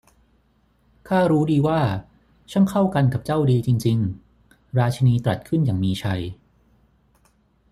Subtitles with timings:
[1.09, 1.79] 'ข้ารู้ดีว่า
[2.51, 3.97] ช่างเข้ากันกับเจ้าดีจริง
[4.35, 4.43] ๆ!'
[4.77, 6.21] ราชินีตรัสขึ้นอย่างมีชัย